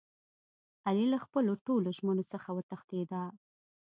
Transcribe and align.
علي 0.87 1.05
له 1.13 1.17
خپلو 1.25 1.51
ټولو 1.65 1.87
ژمنو 1.97 2.23
څخه 2.31 2.49
و 2.53 2.59
تښتېدا. 2.69 3.23